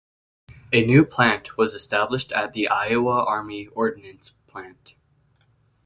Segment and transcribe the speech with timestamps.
[0.73, 4.95] A new plant was established at the Iowa Army Ordnance Plant.